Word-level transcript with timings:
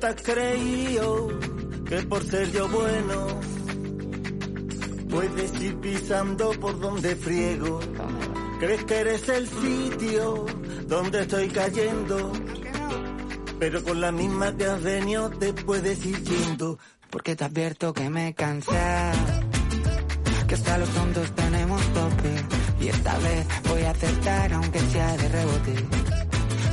te 0.00 0.06
has 0.06 0.22
creído 0.22 1.28
que 1.86 2.02
por 2.02 2.24
ser 2.24 2.50
yo 2.52 2.68
bueno 2.68 3.26
puedes 5.10 5.60
ir 5.60 5.76
pisando 5.76 6.50
por 6.52 6.80
donde 6.80 7.14
friego? 7.16 7.80
¿Crees 8.58 8.84
que 8.84 8.98
eres 8.98 9.28
el 9.28 9.46
sitio 9.46 10.46
donde 10.86 11.20
estoy 11.20 11.48
cayendo? 11.48 12.32
Pero 13.58 13.84
con 13.84 14.00
la 14.00 14.10
misma 14.10 14.56
que 14.56 14.64
has 14.64 14.82
venido 14.82 15.30
te 15.30 15.52
puedes 15.52 16.04
ir 16.06 16.22
yendo. 16.24 16.78
Porque 17.10 17.36
te 17.36 17.44
advierto 17.44 17.92
que 17.92 18.08
me 18.08 18.34
cansé. 18.34 18.70
Que 20.48 20.54
hasta 20.54 20.78
los 20.78 20.88
tontos 20.90 21.34
tenemos 21.34 21.82
tope. 21.92 22.34
Y 22.80 22.88
esta 22.88 23.18
vez 23.18 23.46
voy 23.68 23.82
a 23.82 23.90
aceptar 23.90 24.52
aunque 24.54 24.80
sea 24.80 25.16
de 25.16 25.28
rebote. 25.28 25.74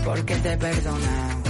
Porque 0.05 0.35
te 0.37 0.53
he 0.53 0.57
perdonado. 0.57 1.46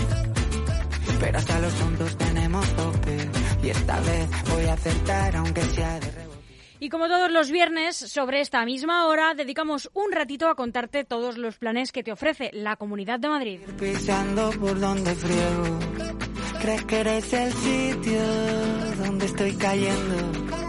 Pero 1.19 1.37
hasta 1.37 1.59
los 1.59 1.73
tontos 1.73 2.17
tenemos 2.17 2.67
tope. 2.75 3.17
Y 3.63 3.69
esta 3.69 3.99
vez 4.01 4.29
voy 4.53 4.65
a 4.65 4.73
aceptar 4.73 5.35
aunque 5.35 5.61
sea 5.61 5.99
de 5.99 6.11
rebote. 6.11 6.37
Y 6.79 6.89
como 6.89 7.07
todos 7.07 7.31
los 7.31 7.49
viernes, 7.49 7.95
sobre 7.95 8.39
esta 8.39 8.63
misma 8.63 9.07
hora, 9.07 9.33
dedicamos 9.33 9.89
un 9.93 10.11
ratito 10.11 10.47
a 10.47 10.55
contarte 10.55 11.03
todos 11.05 11.37
los 11.37 11.57
planes 11.57 11.91
que 11.91 12.03
te 12.03 12.11
ofrece 12.11 12.51
la 12.53 12.75
Comunidad 12.75 13.19
de 13.19 13.29
Madrid. 13.29 13.59
Pisando 13.79 14.51
por 14.51 14.79
donde 14.79 15.15
friego. 15.15 15.79
¿Crees 16.61 16.85
que 16.85 16.99
eres 16.99 17.33
el 17.33 17.51
sitio 17.53 18.21
donde 19.03 19.25
estoy 19.25 19.55
cayendo? 19.55 20.66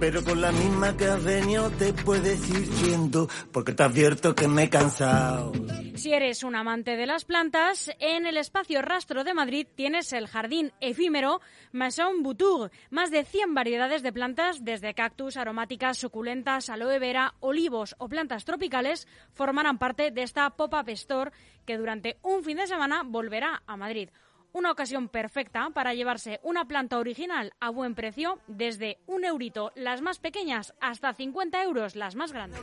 Pero 0.00 0.22
con 0.22 0.40
la 0.40 0.52
misma 0.52 0.96
que 0.96 1.06
has 1.06 1.24
venido 1.24 1.70
te 1.70 1.92
puedes 1.92 2.48
ir 2.50 2.70
yendo. 2.84 3.28
Porque 3.52 3.72
te 3.72 3.82
advierto 3.82 4.34
que 4.34 4.46
me 4.46 4.64
he 4.64 4.70
cansado. 4.70 5.52
Si 5.94 6.12
eres 6.12 6.44
un 6.44 6.54
amante 6.54 6.96
de 6.96 7.06
las 7.06 7.24
plantas, 7.24 7.90
en 7.98 8.26
el 8.26 8.36
espacio 8.36 8.82
Rastro 8.82 9.24
de 9.24 9.34
Madrid 9.34 9.66
tienes 9.74 10.12
el 10.12 10.28
jardín 10.28 10.72
efímero 10.80 11.40
Maison 11.72 12.22
Boutour. 12.22 12.70
Más 12.90 13.10
de 13.10 13.24
100 13.24 13.54
variedades 13.54 14.02
de 14.04 14.12
plantas, 14.12 14.64
desde 14.64 14.94
cactus, 14.94 15.36
aromáticas, 15.36 15.98
suculentas, 15.98 16.70
aloe 16.70 17.00
vera, 17.00 17.34
olivos 17.40 17.96
o 17.98 18.08
plantas 18.08 18.44
tropicales, 18.44 19.08
formarán 19.32 19.78
parte 19.78 20.12
de 20.12 20.22
esta 20.22 20.48
pop-up 20.50 20.88
store 20.90 21.32
que 21.66 21.76
durante 21.76 22.18
un 22.22 22.44
fin 22.44 22.58
de 22.58 22.66
semana 22.66 23.02
volverá 23.04 23.62
a 23.66 23.76
Madrid. 23.76 24.10
Una 24.52 24.72
ocasión 24.72 25.08
perfecta 25.08 25.70
para 25.74 25.94
llevarse 25.94 26.40
una 26.42 26.66
planta 26.66 26.98
original 26.98 27.52
a 27.60 27.70
buen 27.70 27.94
precio, 27.94 28.38
desde 28.46 28.98
un 29.06 29.24
eurito 29.24 29.72
las 29.74 30.00
más 30.00 30.18
pequeñas 30.18 30.74
hasta 30.80 31.12
50 31.12 31.62
euros 31.62 31.96
las 31.96 32.14
más 32.14 32.32
grandes. 32.32 32.60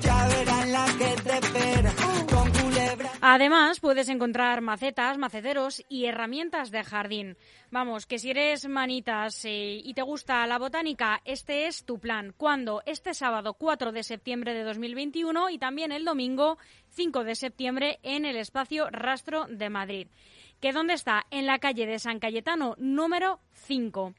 Ya 0.00 0.28
verás 0.28 0.68
la 0.68 0.86
que. 0.98 1.18
Además, 3.20 3.80
puedes 3.80 4.08
encontrar 4.08 4.60
macetas, 4.60 5.18
maceteros 5.18 5.84
y 5.88 6.04
herramientas 6.04 6.70
de 6.70 6.84
jardín. 6.84 7.36
Vamos, 7.72 8.06
que 8.06 8.20
si 8.20 8.30
eres 8.30 8.68
manitas 8.68 9.44
y 9.44 9.92
te 9.92 10.02
gusta 10.02 10.46
la 10.46 10.58
botánica, 10.58 11.20
este 11.24 11.66
es 11.66 11.84
tu 11.84 11.98
plan. 11.98 12.32
¿Cuándo? 12.36 12.80
Este 12.86 13.14
sábado 13.14 13.54
4 13.54 13.90
de 13.90 14.04
septiembre 14.04 14.54
de 14.54 14.62
2021 14.62 15.50
y 15.50 15.58
también 15.58 15.90
el 15.90 16.04
domingo 16.04 16.58
5 16.90 17.24
de 17.24 17.34
septiembre 17.34 17.98
en 18.04 18.24
el 18.24 18.36
espacio 18.36 18.88
Rastro 18.88 19.46
de 19.48 19.68
Madrid. 19.68 20.06
¿Que 20.60 20.72
dónde 20.72 20.94
está? 20.94 21.26
En 21.32 21.46
la 21.46 21.58
calle 21.58 21.86
de 21.86 21.98
San 21.98 22.20
Cayetano, 22.20 22.76
número 22.78 23.40
5. 23.52 24.14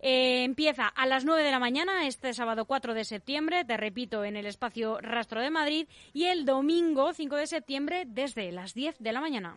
Eh, 0.00 0.44
empieza 0.44 0.86
a 0.88 1.06
las 1.06 1.24
9 1.24 1.42
de 1.42 1.50
la 1.50 1.58
mañana 1.58 2.06
este 2.06 2.34
sábado 2.34 2.64
4 2.66 2.94
de 2.94 3.04
septiembre, 3.04 3.64
te 3.64 3.76
repito, 3.76 4.24
en 4.24 4.36
el 4.36 4.46
espacio 4.46 4.98
Rastro 5.00 5.40
de 5.40 5.50
Madrid 5.50 5.86
y 6.12 6.24
el 6.24 6.44
domingo 6.44 7.12
5 7.14 7.36
de 7.36 7.46
septiembre 7.46 8.04
desde 8.06 8.52
las 8.52 8.74
10 8.74 8.96
de 8.98 9.12
la 9.12 9.20
mañana. 9.20 9.56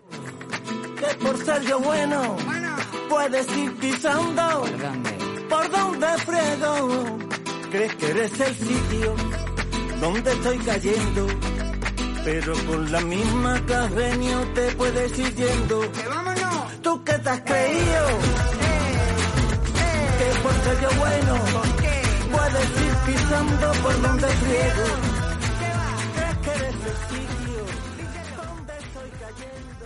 Que 0.99 1.15
por 1.23 1.37
ser 1.37 1.61
yo 1.63 1.79
bueno, 1.79 2.37
puedes 3.09 3.57
ir 3.57 3.73
pisando 3.75 4.61
¿Por 4.61 4.79
dónde? 4.79 5.09
por 5.49 5.69
donde 5.71 6.07
friego. 6.25 7.17
¿Crees 7.71 7.95
que 7.95 8.09
eres 8.11 8.39
el 8.39 8.55
sitio 8.55 9.15
donde 9.99 10.31
estoy 10.31 10.57
cayendo? 10.59 11.27
Pero 12.23 12.53
con 12.65 12.91
la 12.91 12.99
misma 13.01 13.65
que 13.65 13.73
has 13.75 13.93
venido 13.95 14.43
te 14.53 14.71
puedes 14.75 15.19
ir 15.19 15.35
yendo. 15.35 15.81
vámonos! 16.09 16.81
¿Tú 16.81 17.03
qué 17.03 17.13
te 17.13 17.29
has 17.29 17.41
creído? 17.41 18.07
Pisando 23.27 23.71
por 23.83 24.01
donde 24.01 24.27
friego. 24.27 24.85
¿Crees 26.15 26.37
que 26.37 26.49
eres 26.51 26.75
el 26.75 26.97
sitio 27.09 27.61
donde 28.37 28.73
estoy 28.77 29.09
cayendo? 29.19 29.76